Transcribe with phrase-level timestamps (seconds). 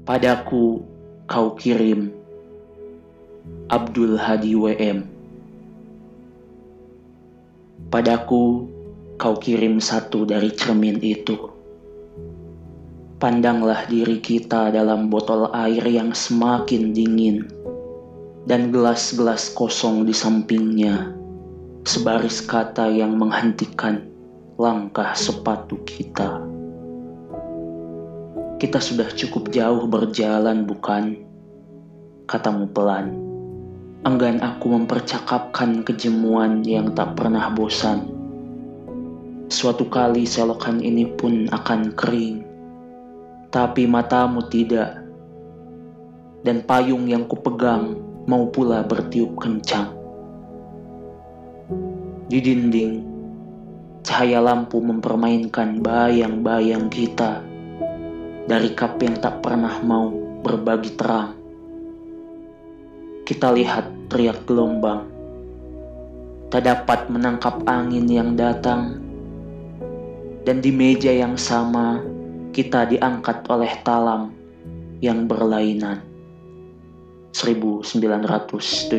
[0.00, 0.80] Padaku
[1.28, 2.08] kau kirim
[3.68, 5.04] Abdul Hadi WM
[7.92, 8.64] Padaku
[9.20, 11.36] kau kirim satu dari cermin itu
[13.20, 17.44] Pandanglah diri kita dalam botol air yang semakin dingin
[18.48, 21.12] dan gelas-gelas kosong di sampingnya
[21.84, 24.04] sebaris kata yang menghentikan
[24.56, 26.49] langkah sepatu kita.
[28.60, 31.16] Kita sudah cukup jauh berjalan, bukan?
[32.28, 33.16] Katamu pelan.
[34.04, 38.04] Enggan aku mempercakapkan kejemuan yang tak pernah bosan.
[39.48, 42.44] Suatu kali selokan ini pun akan kering.
[43.48, 45.08] Tapi matamu tidak.
[46.44, 47.96] Dan payung yang kupegang
[48.28, 49.88] mau pula bertiup kencang.
[52.28, 53.08] Di dinding,
[54.04, 57.49] cahaya lampu mempermainkan bayang-bayang kita
[58.46, 60.08] dari kap yang tak pernah mau
[60.40, 61.36] berbagi terang.
[63.26, 65.04] Kita lihat teriak gelombang.
[66.50, 68.98] Tak dapat menangkap angin yang datang.
[70.42, 72.00] Dan di meja yang sama,
[72.50, 74.34] kita diangkat oleh talam
[74.98, 76.02] yang berlainan.
[77.30, 78.90] 1976